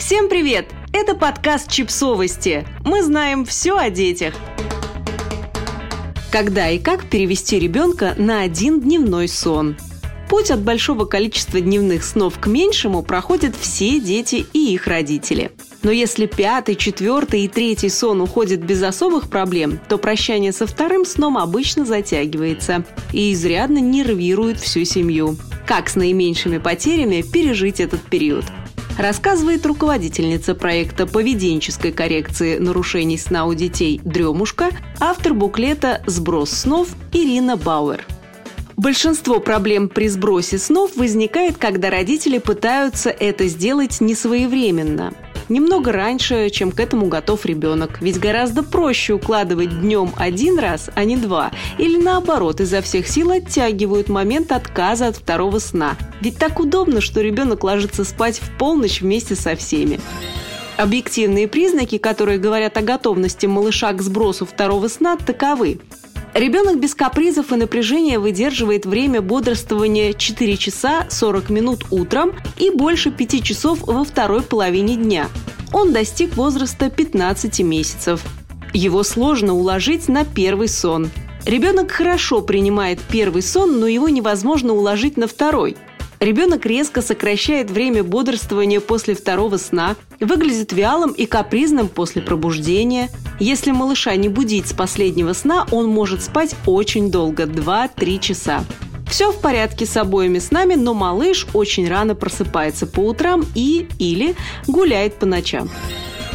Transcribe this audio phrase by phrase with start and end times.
[0.00, 0.64] Всем привет!
[0.94, 2.66] Это подкаст «Чипсовости».
[2.86, 4.32] Мы знаем все о детях.
[6.32, 9.76] Когда и как перевести ребенка на один дневной сон?
[10.30, 15.52] Путь от большого количества дневных снов к меньшему проходят все дети и их родители.
[15.82, 21.04] Но если пятый, четвертый и третий сон уходят без особых проблем, то прощание со вторым
[21.04, 25.36] сном обычно затягивается и изрядно нервирует всю семью.
[25.66, 28.46] Как с наименьшими потерями пережить этот период?
[29.00, 37.56] Рассказывает руководительница проекта поведенческой коррекции нарушений сна у детей «Дремушка», автор буклета «Сброс снов» Ирина
[37.56, 38.04] Бауэр.
[38.76, 45.12] Большинство проблем при сбросе снов возникает, когда родители пытаются это сделать несвоевременно–
[45.50, 48.00] немного раньше, чем к этому готов ребенок.
[48.00, 51.50] Ведь гораздо проще укладывать днем один раз, а не два.
[51.76, 55.96] Или наоборот, изо всех сил оттягивают момент отказа от второго сна.
[56.20, 60.00] Ведь так удобно, что ребенок ложится спать в полночь вместе со всеми.
[60.76, 65.78] Объективные признаки, которые говорят о готовности малыша к сбросу второго сна, таковы.
[66.34, 73.10] Ребенок без капризов и напряжения выдерживает время бодрствования 4 часа 40 минут утром и больше
[73.10, 75.28] 5 часов во второй половине дня.
[75.72, 78.22] Он достиг возраста 15 месяцев.
[78.72, 81.10] Его сложно уложить на первый сон.
[81.46, 85.76] Ребенок хорошо принимает первый сон, но его невозможно уложить на второй–
[86.20, 93.08] Ребенок резко сокращает время бодрствования после второго сна, выглядит вялым и капризным после пробуждения.
[93.38, 98.64] Если малыша не будить с последнего сна, он может спать очень долго– 2-3 часа.
[99.08, 104.36] Все в порядке с обоими снами, но малыш очень рано просыпается по утрам и или
[104.66, 105.70] гуляет по ночам.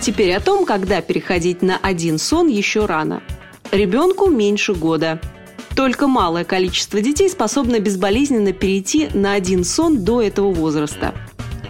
[0.00, 3.22] Теперь о том, когда переходить на один сон еще рано.
[3.70, 5.20] Ребенку меньше года–
[5.78, 11.14] только малое количество детей способно безболезненно перейти на один сон до этого возраста.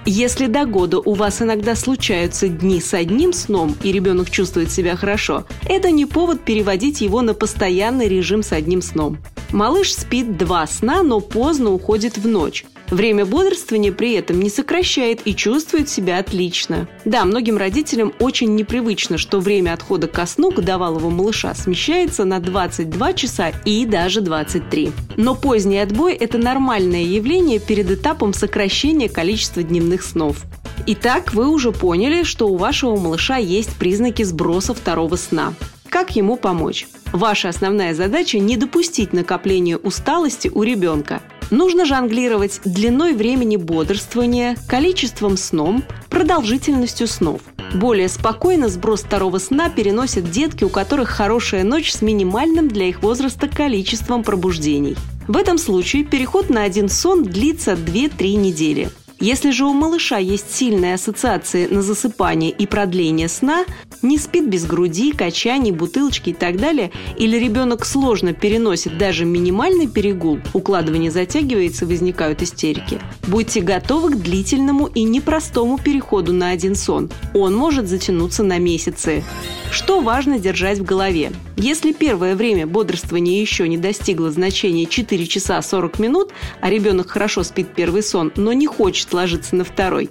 [0.06, 4.96] Если до года у вас иногда случаются дни с одним сном, и ребенок чувствует себя
[4.96, 9.18] хорошо, это не повод переводить его на постоянный режим с одним сном.
[9.50, 12.64] Малыш спит два сна, но поздно уходит в ночь.
[12.90, 16.88] Время бодрствования при этом не сокращает и чувствует себя отлично.
[17.04, 23.12] Да, многим родителям очень непривычно, что время отхода ко сну годовалого малыша смещается на 22
[23.12, 24.92] часа и даже 23.
[25.16, 30.44] Но поздний отбой– это нормальное явление перед этапом сокращения количества дневных снов.
[30.86, 35.52] Итак, вы уже поняли, что у вашего малыша есть признаки сброса второго сна.
[35.90, 36.86] Как ему помочь?
[37.12, 45.38] Ваша основная задача– не допустить накопления усталости у ребенка– Нужно жонглировать длиной времени бодрствования, количеством
[45.38, 47.40] сном, продолжительностью снов.
[47.74, 53.02] Более спокойно сброс второго сна переносят детки, у которых хорошая ночь с минимальным для их
[53.02, 54.96] возраста количеством пробуждений.
[55.26, 58.90] В этом случае переход на один сон длится 2-3 недели.
[59.20, 63.64] Если же у малыша есть сильные ассоциации на засыпание и продление сна,
[64.00, 69.88] не спит без груди, качаний, бутылочки и так далее, или ребенок сложно переносит даже минимальный
[69.88, 77.10] перегул, укладывание затягивается, возникают истерики, будьте готовы к длительному и непростому переходу на один сон.
[77.34, 79.24] Он может затянуться на месяцы.
[79.70, 81.32] Что важно держать в голове?
[81.56, 86.30] Если первое время бодрствования еще не достигло значения 4 часа 40 минут,
[86.60, 90.10] а ребенок хорошо спит первый сон, но не хочет ложиться на второй,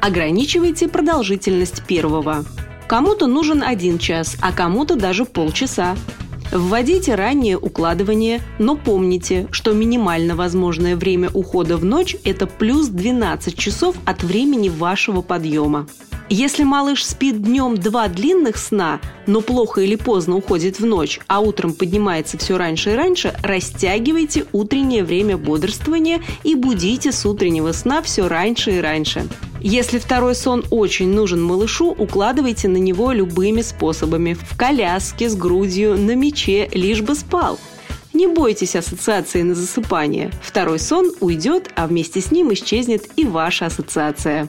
[0.00, 2.44] ограничивайте продолжительность первого.
[2.88, 5.96] Кому-то нужен один час, а кому-то даже полчаса.
[6.52, 13.58] Вводите раннее укладывание, но помните, что минимально возможное время ухода в ночь– это плюс 12
[13.58, 15.88] часов от времени вашего подъема.
[16.28, 21.38] Если малыш спит днем два длинных сна, но плохо или поздно уходит в ночь, а
[21.38, 28.02] утром поднимается все раньше и раньше, растягивайте утреннее время бодрствования и будите с утреннего сна
[28.02, 29.28] все раньше и раньше.
[29.60, 34.34] Если второй сон очень нужен малышу, укладывайте на него любыми способами.
[34.34, 37.56] В коляске, с грудью, на мече, лишь бы спал.
[38.12, 40.32] Не бойтесь ассоциации на засыпание.
[40.42, 44.48] Второй сон уйдет, а вместе с ним исчезнет и ваша ассоциация.